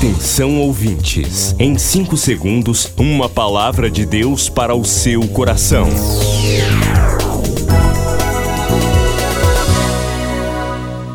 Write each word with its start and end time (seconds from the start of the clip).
Atenção 0.00 0.58
ouvintes, 0.58 1.54
em 1.58 1.76
5 1.76 2.16
segundos, 2.16 2.90
uma 2.96 3.28
palavra 3.28 3.90
de 3.90 4.06
Deus 4.06 4.48
para 4.48 4.74
o 4.74 4.82
seu 4.82 5.28
coração. 5.28 5.86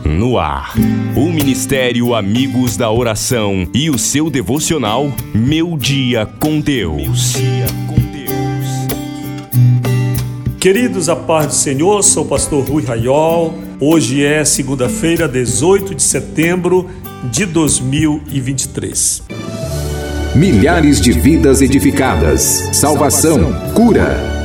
No 0.05 0.37
ar, 0.37 0.75
o 1.15 1.31
Ministério 1.31 2.13
Amigos 2.13 2.77
da 2.77 2.91
Oração 2.91 3.67
e 3.73 3.89
o 3.89 3.97
seu 3.97 4.29
devocional 4.29 5.11
Meu 5.33 5.75
Dia 5.75 6.27
com 6.39 6.59
Deus. 6.59 7.33
Queridos, 10.59 11.09
a 11.09 11.15
paz 11.15 11.47
do 11.47 11.53
Senhor, 11.55 12.03
sou 12.03 12.23
o 12.23 12.27
pastor 12.27 12.63
Rui 12.63 12.85
Raiol. 12.85 13.55
Hoje 13.79 14.23
é 14.23 14.45
segunda-feira, 14.45 15.27
18 15.27 15.95
de 15.95 16.03
setembro 16.03 16.87
de 17.31 17.45
2023. 17.45 19.23
Milhares 20.35 20.99
de 20.99 21.11
vidas 21.11 21.61
edificadas, 21.61 22.69
salvação, 22.73 23.53
cura. 23.73 24.44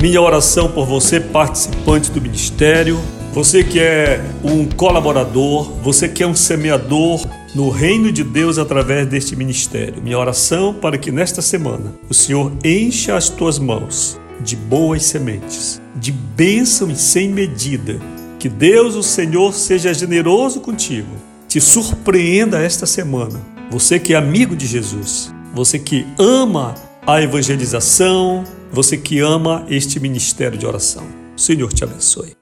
Minha 0.00 0.22
oração 0.22 0.70
por 0.70 0.86
você, 0.86 1.20
participante 1.20 2.10
do 2.10 2.22
ministério, 2.22 2.98
você 3.34 3.62
que 3.62 3.78
é 3.78 4.24
um 4.42 4.64
colaborador, 4.64 5.70
você 5.82 6.08
que 6.08 6.22
é 6.22 6.26
um 6.26 6.34
semeador 6.34 7.20
no 7.54 7.68
reino 7.68 8.10
de 8.10 8.24
Deus 8.24 8.56
através 8.56 9.06
deste 9.06 9.36
ministério. 9.36 10.02
Minha 10.02 10.18
oração 10.18 10.72
para 10.72 10.96
que 10.96 11.12
nesta 11.12 11.42
semana 11.42 11.92
o 12.08 12.14
Senhor 12.14 12.50
encha 12.64 13.14
as 13.14 13.28
tuas 13.28 13.58
mãos 13.58 14.18
de 14.40 14.56
boas 14.56 15.04
sementes, 15.04 15.82
de 15.94 16.12
bênção 16.12 16.90
e 16.90 16.96
sem 16.96 17.28
medida. 17.28 18.00
Que 18.38 18.48
Deus, 18.48 18.94
o 18.94 19.02
Senhor, 19.02 19.52
seja 19.52 19.92
generoso 19.92 20.60
contigo, 20.60 21.14
te 21.46 21.60
surpreenda 21.60 22.58
esta 22.58 22.86
semana. 22.86 23.38
Você 23.70 23.98
que 23.98 24.14
é 24.14 24.16
amigo 24.16 24.56
de 24.56 24.66
Jesus, 24.66 25.30
você 25.54 25.78
que 25.78 26.06
ama 26.18 26.74
a 27.06 27.20
evangelização, 27.20 28.44
você 28.72 28.96
que 28.96 29.18
ama 29.18 29.66
este 29.68 29.98
ministério 29.98 30.56
de 30.56 30.66
oração. 30.66 31.04
O 31.36 31.40
Senhor 31.40 31.72
te 31.72 31.82
abençoe. 31.82 32.32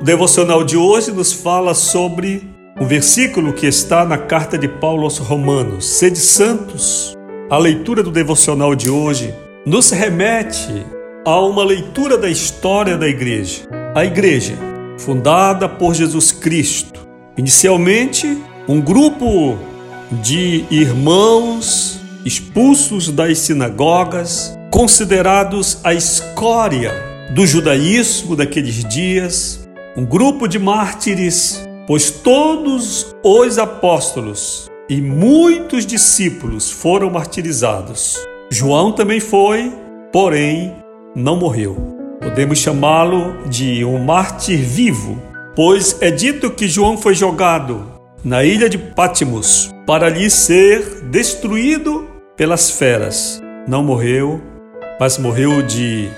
O 0.00 0.04
devocional 0.04 0.64
de 0.64 0.76
hoje 0.76 1.12
nos 1.12 1.32
fala 1.32 1.74
sobre 1.74 2.48
um 2.80 2.86
versículo 2.86 3.52
que 3.52 3.66
está 3.66 4.04
na 4.04 4.16
carta 4.16 4.56
de 4.56 4.68
Paulo 4.68 5.04
aos 5.04 5.18
Romanos. 5.18 5.84
Sede 5.84 6.18
santos. 6.18 7.14
A 7.50 7.58
leitura 7.58 8.02
do 8.02 8.10
devocional 8.10 8.74
de 8.74 8.88
hoje 8.88 9.34
nos 9.66 9.90
remete 9.90 10.86
a 11.26 11.40
uma 11.40 11.64
leitura 11.64 12.16
da 12.16 12.30
história 12.30 12.96
da 12.96 13.06
igreja. 13.06 13.68
A 13.94 14.04
igreja 14.04 14.67
fundada 14.98 15.68
por 15.68 15.94
Jesus 15.94 16.32
Cristo. 16.32 17.08
Inicialmente, 17.36 18.36
um 18.68 18.80
grupo 18.80 19.56
de 20.22 20.64
irmãos 20.70 22.00
expulsos 22.24 23.10
das 23.10 23.38
sinagogas, 23.38 24.58
considerados 24.70 25.78
a 25.82 25.94
escória 25.94 26.92
do 27.34 27.46
judaísmo 27.46 28.36
daqueles 28.36 28.84
dias, 28.84 29.66
um 29.96 30.04
grupo 30.04 30.46
de 30.46 30.58
mártires, 30.58 31.66
pois 31.86 32.10
todos 32.10 33.14
os 33.22 33.58
apóstolos 33.58 34.68
e 34.88 35.00
muitos 35.00 35.86
discípulos 35.86 36.70
foram 36.70 37.10
martirizados. 37.10 38.18
João 38.50 38.92
também 38.92 39.20
foi, 39.20 39.72
porém 40.12 40.74
não 41.14 41.36
morreu. 41.36 41.97
Podemos 42.20 42.58
chamá-lo 42.58 43.48
de 43.48 43.84
um 43.84 43.98
mártir 43.98 44.58
vivo, 44.58 45.22
pois 45.54 45.96
é 46.00 46.10
dito 46.10 46.50
que 46.50 46.68
João 46.68 46.98
foi 46.98 47.14
jogado 47.14 47.86
na 48.24 48.42
ilha 48.42 48.68
de 48.68 48.76
Patmos 48.76 49.70
para 49.86 50.06
ali 50.06 50.28
ser 50.28 51.02
destruído 51.04 52.08
pelas 52.36 52.70
feras. 52.70 53.40
Não 53.68 53.84
morreu, 53.84 54.42
mas 54.98 55.16
morreu 55.16 55.62
de 55.62 56.08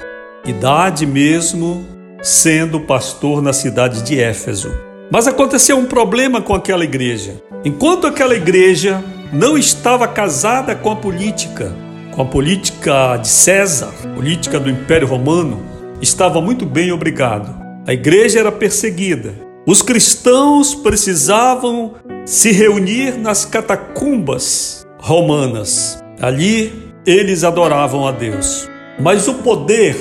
idade 0.46 1.04
mesmo, 1.04 1.86
sendo 2.22 2.80
pastor 2.80 3.42
na 3.42 3.52
cidade 3.52 4.02
de 4.02 4.18
Éfeso. 4.18 4.72
Mas 5.10 5.28
aconteceu 5.28 5.76
um 5.76 5.86
problema 5.86 6.40
com 6.40 6.54
aquela 6.54 6.84
igreja. 6.84 7.34
Enquanto 7.64 8.06
aquela 8.06 8.34
igreja 8.34 9.04
não 9.32 9.58
estava 9.58 10.08
casada 10.08 10.74
com 10.74 10.90
a 10.90 10.96
política, 10.96 11.74
com 12.12 12.22
a 12.22 12.24
política 12.24 13.16
de 13.18 13.28
César, 13.28 13.92
política 14.14 14.58
do 14.58 14.70
Império 14.70 15.06
Romano, 15.06 15.69
estava 16.00 16.40
muito 16.40 16.66
bem, 16.66 16.92
obrigado. 16.92 17.60
A 17.86 17.92
igreja 17.92 18.40
era 18.40 18.52
perseguida. 18.52 19.34
Os 19.66 19.82
cristãos 19.82 20.74
precisavam 20.74 21.94
se 22.24 22.52
reunir 22.52 23.18
nas 23.18 23.44
catacumbas 23.44 24.86
romanas. 24.98 26.02
Ali 26.20 26.72
eles 27.06 27.44
adoravam 27.44 28.06
a 28.06 28.12
Deus. 28.12 28.68
Mas 28.98 29.28
o 29.28 29.34
poder 29.34 29.96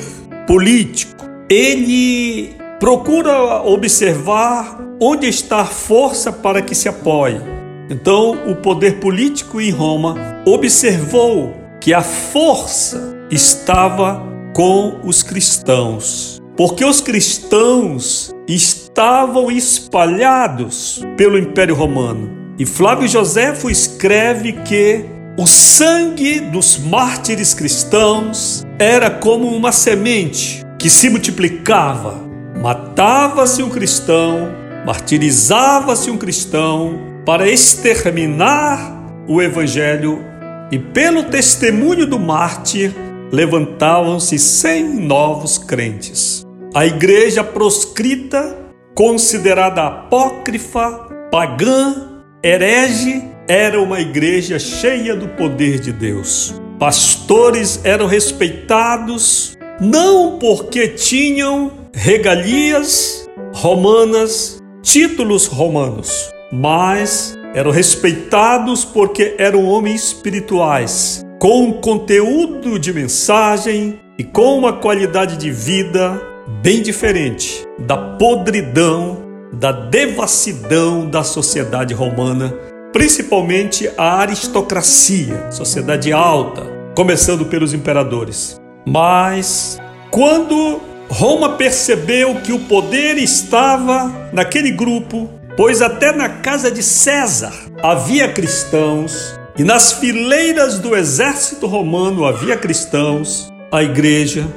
político, 0.46 1.26
ele 1.50 2.56
procura 2.80 3.62
observar 3.64 4.80
onde 5.02 5.28
está 5.28 5.62
a 5.62 5.66
força 5.66 6.31
para 6.31 6.62
que 6.62 6.76
se 6.76 6.90
apoie. 6.90 7.42
Então, 7.90 8.52
o 8.52 8.56
poder 8.56 9.00
político 9.00 9.60
em 9.60 9.72
Roma 9.72 10.16
observou 10.46 11.56
que 11.81 11.94
a 11.94 12.02
força 12.02 13.18
estava 13.31 14.29
com 14.54 15.00
os 15.04 15.24
cristãos, 15.24 16.42
porque 16.58 16.84
os 16.84 17.02
cristãos 17.02 18.34
estavam 18.48 19.50
espalhados 19.52 21.02
pelo 21.18 21.38
Império 21.38 21.76
Romano. 21.76 22.38
E 22.58 22.66
Flávio 22.66 23.08
Joséfo 23.08 23.70
escreve 23.70 24.54
que 24.64 25.06
o 25.38 25.48
sangue 25.48 26.42
dos 26.42 26.78
mártires 26.78 27.54
cristãos 27.54 28.66
era 28.78 29.10
como 29.10 29.48
uma 29.48 29.72
semente 29.72 30.66
que 30.78 30.90
se 30.90 31.10
multiplicava. 31.10 32.20
Matava-se 32.62 33.64
um 33.64 33.70
cristão, 33.70 34.50
martirizava-se 34.86 36.12
um 36.12 36.18
cristão 36.18 37.00
para 37.26 37.50
exterminar 37.50 38.98
o 39.28 39.42
evangelho 39.42 40.26
e 40.72 40.78
pelo 40.78 41.24
testemunho 41.24 42.06
do 42.06 42.20
mártir 42.20 42.94
levantavam-se 43.32 44.38
cem 44.40 44.84
novos 44.84 45.58
crentes. 45.58 46.46
A 46.74 46.86
igreja 46.86 47.44
proscrita, 47.44 48.58
considerada 48.96 49.86
apócrifa, 49.86 51.08
pagã, 51.32 52.22
herege, 52.44 53.24
era 53.48 53.82
uma 53.82 54.00
igreja 54.00 54.60
cheia 54.60 55.16
do 55.16 55.28
poder 55.30 55.80
de 55.80 55.92
Deus. 55.92 56.54
Pastores 56.78 57.81
eram 57.84 58.06
respeitados 58.06 59.58
não 59.82 60.38
porque 60.38 60.88
tinham 60.90 61.72
regalias 61.94 63.28
romanas, 63.54 64.60
títulos 64.82 65.46
romanos, 65.46 66.30
mas 66.52 67.38
eram 67.54 67.72
respeitados 67.72 68.86
porque 68.86 69.36
eram 69.38 69.66
homens 69.66 70.06
espirituais, 70.06 71.25
com 71.39 71.71
conteúdo 71.71 72.77
de 72.77 72.91
mensagem 72.91 73.97
e 74.18 74.25
com 74.25 74.57
uma 74.57 74.74
qualidade 74.74 75.38
de 75.38 75.50
vida 75.50 76.21
bem 76.62 76.81
diferente 76.81 77.65
da 77.80 77.95
podridão, 77.95 79.24
da 79.53 79.71
devassidão 79.71 81.09
da 81.09 81.24
sociedade 81.24 81.94
romana, 81.94 82.53
principalmente 82.91 83.89
a 83.97 84.18
aristocracia, 84.18 85.50
sociedade 85.50 86.12
alta, 86.12 86.68
começando 86.94 87.45
pelos 87.45 87.74
imperadores. 87.74 88.59
Mas 88.86 89.80
quando 90.12 90.81
Roma 91.07 91.51
percebeu 91.51 92.36
que 92.41 92.51
o 92.51 92.59
poder 92.59 93.18
estava 93.18 94.30
naquele 94.33 94.71
grupo, 94.71 95.30
pois 95.56 95.81
até 95.81 96.12
na 96.12 96.27
casa 96.27 96.69
de 96.69 96.83
César 96.83 97.53
havia 97.81 98.27
cristãos 98.27 99.38
e 99.60 99.64
nas 99.66 99.92
fileiras 99.92 100.80
do 100.80 100.96
exército 100.96 101.68
romano 101.68 102.24
havia 102.24 102.56
cristãos, 102.56 103.52
a 103.70 103.84
igreja 103.84 104.48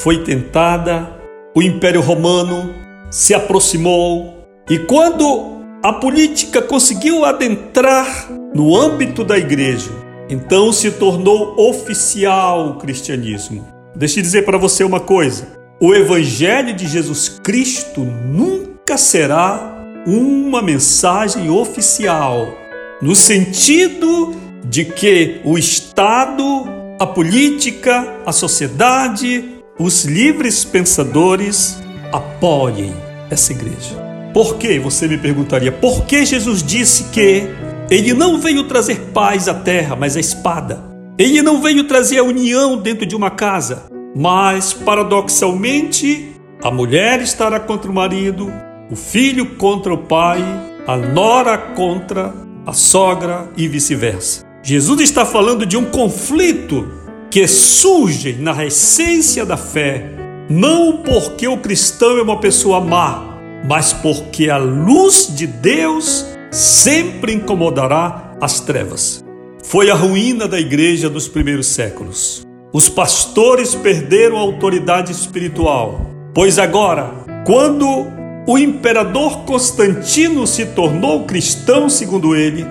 foi 0.00 0.22
tentada, 0.22 1.10
o 1.56 1.60
Império 1.60 2.00
Romano 2.00 2.72
se 3.10 3.34
aproximou 3.34 4.46
e 4.70 4.78
quando 4.78 5.56
a 5.82 5.94
política 5.94 6.62
conseguiu 6.62 7.24
adentrar 7.24 8.30
no 8.54 8.76
âmbito 8.76 9.24
da 9.24 9.36
igreja, 9.36 9.90
então 10.30 10.72
se 10.72 10.88
tornou 10.92 11.56
oficial 11.58 12.68
o 12.68 12.74
cristianismo. 12.76 13.66
Deixe 13.96 14.20
eu 14.20 14.22
dizer 14.22 14.44
para 14.44 14.56
você 14.56 14.84
uma 14.84 15.00
coisa: 15.00 15.48
o 15.80 15.92
Evangelho 15.92 16.72
de 16.72 16.86
Jesus 16.86 17.40
Cristo 17.42 18.02
nunca 18.02 18.96
será 18.96 19.84
uma 20.06 20.62
mensagem 20.62 21.50
oficial, 21.50 22.56
no 23.02 23.16
sentido 23.16 24.43
de 24.64 24.84
que 24.84 25.40
o 25.44 25.58
Estado, 25.58 26.64
a 26.98 27.06
política, 27.06 28.20
a 28.24 28.32
sociedade, 28.32 29.44
os 29.78 30.04
livres 30.04 30.64
pensadores 30.64 31.82
apoiem 32.12 32.94
essa 33.30 33.52
igreja. 33.52 34.02
Por 34.32 34.56
que? 34.56 34.78
Você 34.78 35.06
me 35.06 35.18
perguntaria. 35.18 35.70
Por 35.70 36.06
que 36.06 36.24
Jesus 36.24 36.62
disse 36.62 37.04
que 37.04 37.44
ele 37.90 38.14
não 38.14 38.40
veio 38.40 38.64
trazer 38.64 39.10
paz 39.12 39.48
à 39.48 39.54
terra, 39.54 39.94
mas 39.94 40.16
a 40.16 40.20
espada? 40.20 40.82
Ele 41.18 41.42
não 41.42 41.60
veio 41.60 41.84
trazer 41.84 42.18
a 42.18 42.24
união 42.24 42.76
dentro 42.76 43.06
de 43.06 43.14
uma 43.14 43.30
casa, 43.30 43.84
mas 44.16 44.72
paradoxalmente 44.72 46.32
a 46.62 46.70
mulher 46.70 47.20
estará 47.20 47.60
contra 47.60 47.90
o 47.90 47.94
marido, 47.94 48.52
o 48.90 48.96
filho 48.96 49.54
contra 49.56 49.92
o 49.92 49.98
pai, 49.98 50.42
a 50.86 50.96
nora 50.96 51.56
contra 51.56 52.34
a 52.66 52.72
sogra 52.72 53.48
e 53.56 53.68
vice-versa. 53.68 54.53
Jesus 54.66 55.02
está 55.02 55.26
falando 55.26 55.66
de 55.66 55.76
um 55.76 55.84
conflito 55.84 56.88
que 57.30 57.46
surge 57.46 58.32
na 58.32 58.64
essência 58.64 59.44
da 59.44 59.58
fé, 59.58 60.10
não 60.48 61.02
porque 61.02 61.46
o 61.46 61.58
cristão 61.58 62.16
é 62.16 62.22
uma 62.22 62.40
pessoa 62.40 62.80
má, 62.80 63.36
mas 63.68 63.92
porque 63.92 64.48
a 64.48 64.56
luz 64.56 65.30
de 65.36 65.46
Deus 65.46 66.24
sempre 66.50 67.34
incomodará 67.34 68.34
as 68.40 68.58
trevas. 68.60 69.22
Foi 69.62 69.90
a 69.90 69.94
ruína 69.94 70.48
da 70.48 70.58
igreja 70.58 71.10
dos 71.10 71.28
primeiros 71.28 71.66
séculos. 71.66 72.42
Os 72.72 72.88
pastores 72.88 73.74
perderam 73.74 74.38
a 74.38 74.40
autoridade 74.40 75.12
espiritual, 75.12 76.10
pois 76.32 76.58
agora, 76.58 77.10
quando 77.44 78.06
o 78.46 78.56
imperador 78.56 79.40
Constantino 79.40 80.46
se 80.46 80.64
tornou 80.64 81.26
cristão, 81.26 81.90
segundo 81.90 82.34
ele, 82.34 82.64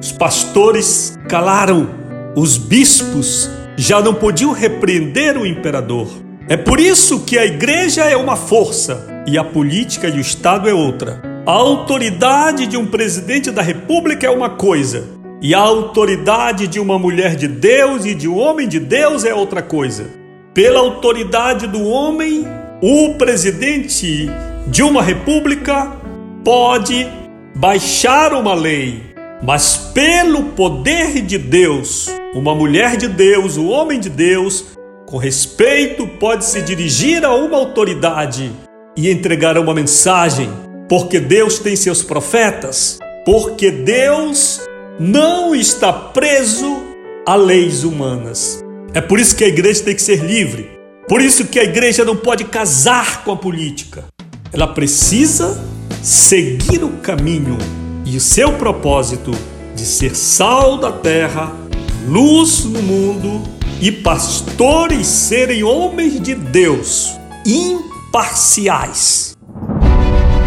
os 0.00 0.12
pastores 0.12 1.18
calaram, 1.28 1.90
os 2.36 2.56
bispos 2.56 3.50
já 3.76 4.00
não 4.00 4.14
podiam 4.14 4.52
repreender 4.52 5.36
o 5.36 5.46
imperador. 5.46 6.08
É 6.48 6.56
por 6.56 6.80
isso 6.80 7.20
que 7.20 7.38
a 7.38 7.44
igreja 7.44 8.04
é 8.04 8.16
uma 8.16 8.36
força 8.36 9.24
e 9.26 9.36
a 9.36 9.44
política 9.44 10.08
e 10.08 10.18
o 10.18 10.20
Estado 10.20 10.68
é 10.68 10.74
outra. 10.74 11.20
A 11.44 11.52
autoridade 11.52 12.66
de 12.66 12.76
um 12.76 12.86
presidente 12.86 13.50
da 13.50 13.62
república 13.62 14.26
é 14.26 14.30
uma 14.30 14.50
coisa, 14.50 15.04
e 15.40 15.54
a 15.54 15.60
autoridade 15.60 16.66
de 16.66 16.80
uma 16.80 16.98
mulher 16.98 17.36
de 17.36 17.48
Deus 17.48 18.04
e 18.04 18.14
de 18.14 18.28
um 18.28 18.36
homem 18.38 18.68
de 18.68 18.80
Deus 18.80 19.24
é 19.24 19.34
outra 19.34 19.62
coisa. 19.62 20.06
Pela 20.54 20.80
autoridade 20.80 21.66
do 21.66 21.82
homem, 21.82 22.46
o 22.82 23.14
presidente 23.14 24.28
de 24.66 24.82
uma 24.82 25.02
república 25.02 25.92
pode 26.44 27.06
baixar 27.54 28.32
uma 28.32 28.54
lei, 28.54 29.02
mas 29.42 29.76
pelo 29.94 30.44
poder 30.50 31.22
de 31.22 31.38
Deus, 31.38 32.08
uma 32.34 32.54
mulher 32.54 32.96
de 32.96 33.08
Deus, 33.08 33.56
um 33.56 33.68
homem 33.68 34.00
de 34.00 34.10
Deus, 34.10 34.64
com 35.06 35.16
respeito 35.16 36.06
pode 36.06 36.44
se 36.44 36.60
dirigir 36.60 37.24
a 37.24 37.34
uma 37.34 37.56
autoridade 37.56 38.52
e 38.96 39.10
entregar 39.10 39.56
uma 39.56 39.72
mensagem, 39.72 40.50
porque 40.88 41.20
Deus 41.20 41.58
tem 41.58 41.76
seus 41.76 42.02
profetas, 42.02 42.98
porque 43.24 43.70
Deus 43.70 44.60
não 44.98 45.54
está 45.54 45.92
preso 45.92 46.82
a 47.24 47.36
leis 47.36 47.84
humanas. 47.84 48.62
É 48.92 49.00
por 49.00 49.20
isso 49.20 49.36
que 49.36 49.44
a 49.44 49.48
igreja 49.48 49.84
tem 49.84 49.94
que 49.94 50.02
ser 50.02 50.24
livre. 50.24 50.70
Por 51.08 51.22
isso 51.22 51.46
que 51.46 51.58
a 51.58 51.64
igreja 51.64 52.04
não 52.04 52.16
pode 52.16 52.44
casar 52.44 53.22
com 53.22 53.32
a 53.32 53.36
política. 53.36 54.04
Ela 54.52 54.66
precisa 54.66 55.62
seguir 56.02 56.82
o 56.82 56.90
caminho 56.98 57.56
e 58.10 58.16
o 58.16 58.20
seu 58.20 58.54
propósito 58.54 59.32
de 59.74 59.84
ser 59.84 60.16
sal 60.16 60.78
da 60.78 60.90
terra, 60.90 61.52
luz 62.08 62.64
no 62.64 62.80
mundo 62.82 63.42
e 63.82 63.92
pastores 63.92 65.06
serem 65.06 65.62
homens 65.62 66.18
de 66.18 66.34
Deus, 66.34 67.12
imparciais. 67.44 69.36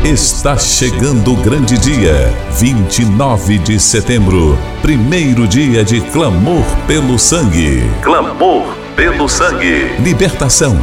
Está 0.03 0.57
chegando 0.57 1.33
o 1.33 1.35
grande 1.35 1.77
dia, 1.77 2.33
29 2.53 3.59
de 3.59 3.79
setembro, 3.79 4.57
primeiro 4.81 5.47
dia 5.47 5.83
de 5.85 6.01
clamor 6.01 6.65
pelo 6.87 7.19
sangue. 7.19 7.83
Clamor 8.01 8.75
pelo 8.95 9.29
sangue. 9.29 9.95
Libertação, 9.99 10.75